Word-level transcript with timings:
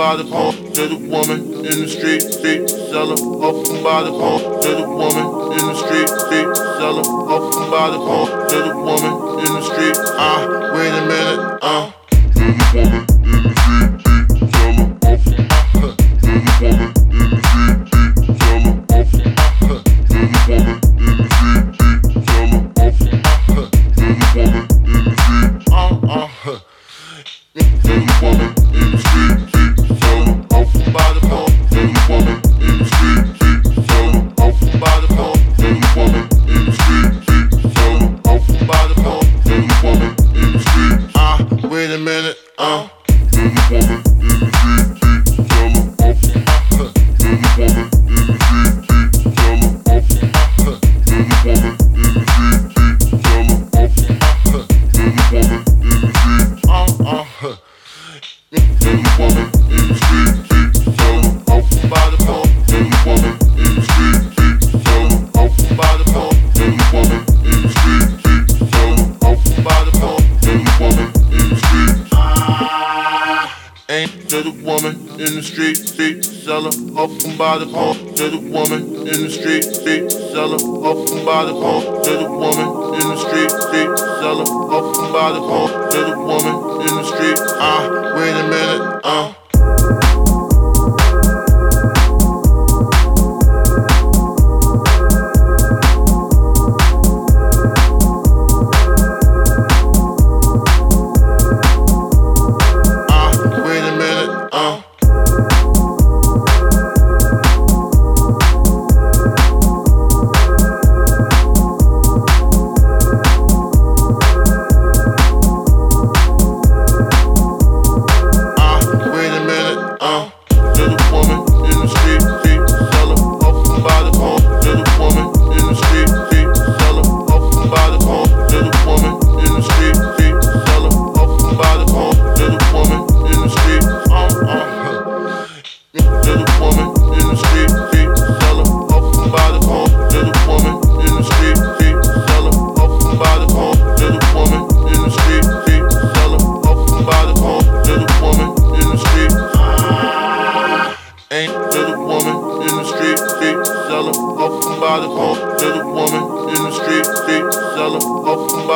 wait 0.00 0.20
a 0.20 0.49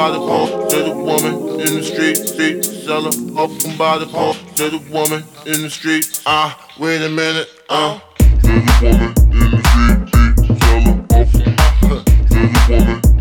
by 0.05 0.11
the 0.11 0.19
pump 0.19 0.69
to 0.69 0.83
the 0.83 0.95
woman 0.95 1.61
in 1.61 1.77
the 1.77 1.83
street, 1.83 2.17
street 2.19 2.63
seller. 2.63 3.09
Open 3.39 3.75
by 3.79 3.97
the 3.97 4.05
pump 4.05 4.37
to 4.57 4.69
the 4.69 4.77
woman 4.93 5.25
in 5.47 5.63
the 5.63 5.71
street. 5.71 6.21
Ah, 6.27 6.61
uh, 6.61 6.73
wait 6.79 7.01
a 7.01 7.09
minute, 7.09 7.49
ah. 7.71 8.05
Uh. 8.05 8.17
To 8.21 8.49
the 8.53 8.73
woman 8.83 9.15
in 9.33 9.51
the 9.51 9.61
street, 9.65 10.09
street 10.11 10.61
seller. 10.61 10.95
Open 11.21 11.57
to 11.81 12.05
the 12.29 12.67
woman. 12.69 13.14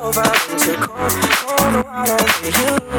over. 0.00 0.22
Cause 0.22 0.66
you're 0.66 0.76
cold, 0.76 1.12
cold 1.46 1.84
water 1.84 2.18
for 2.18 2.46
you. 2.46 2.89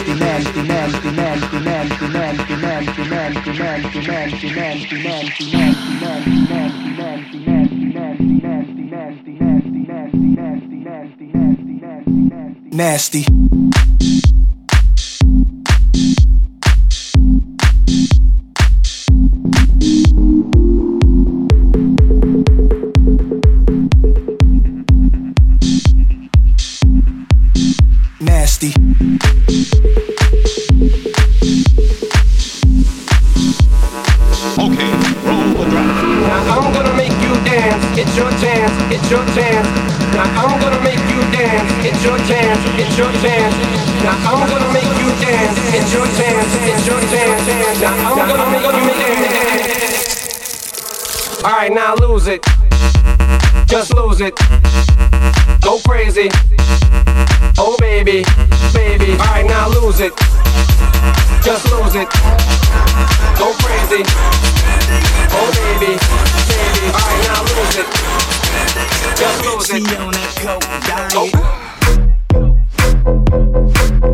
Nasty. 12.71 13.25
Now 42.97 44.15
I'm 44.23 44.47
gonna 44.49 44.73
make 44.73 44.85
you 44.85 45.11
dance. 45.19 45.59
It's 45.75 45.91
dance. 46.17 46.55
Dance. 47.11 47.81
Now 47.81 47.91
I'm 48.07 48.29
gonna 48.29 48.47
make 48.53 48.63
you 48.63 48.87
dance. 48.95 50.15
All 51.43 51.51
right, 51.51 51.73
now 51.73 51.97
lose 51.97 52.29
it. 52.29 52.47
Just 53.67 53.93
lose 53.95 54.21
it. 54.21 54.37
Go 55.61 55.81
crazy. 55.81 56.31
Oh 57.59 57.77
baby, 57.81 58.23
baby. 58.73 59.13
All 59.19 59.27
right, 59.27 59.45
now 59.45 59.69
lose 59.71 59.99
it. 59.99 60.15
Just 61.43 61.67
lose 61.73 61.97
it. 61.97 62.09
Go 63.37 63.53
crazy. 63.59 64.05
Oh 65.35 65.51
baby, 65.51 65.99
baby. 66.47 66.87
All 66.95 67.03
right, 67.03 67.23
now 67.27 67.43
lose 67.43 67.75
it. 67.75 67.89
Just 69.19 69.43
lose 69.45 69.71
it. 71.59 71.64
Thank 73.05 74.05
you. 74.05 74.14